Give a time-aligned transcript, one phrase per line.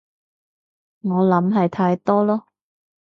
[1.01, 2.41] 我諗係太多囉